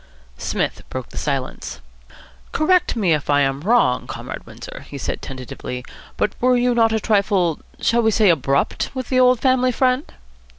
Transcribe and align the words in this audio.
Psmith 0.35 0.81
broke 0.89 1.09
the 1.09 1.17
silence. 1.19 1.79
"Correct 2.51 2.95
me 2.95 3.13
if 3.13 3.29
I 3.29 3.41
am 3.41 3.61
wrong, 3.61 4.07
Comrade 4.07 4.47
Windsor," 4.47 4.83
he 4.89 4.97
said 4.97 5.21
tentatively, 5.21 5.85
"but 6.17 6.33
were 6.41 6.57
you 6.57 6.73
not 6.73 6.91
a 6.91 6.99
trifle 6.99 7.59
shall 7.79 8.01
we 8.01 8.09
say 8.09 8.29
abrupt? 8.31 8.89
with 8.95 9.09
the 9.09 9.19
old 9.19 9.39
family 9.41 9.71
friend?" 9.71 10.11